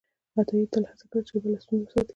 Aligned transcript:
عطایي 0.39 0.65
تل 0.73 0.83
هڅه 0.89 1.05
کړې 1.09 1.21
چې 1.27 1.31
ژبه 1.33 1.47
له 1.51 1.59
ستونزو 1.63 1.85
وساتي. 1.87 2.09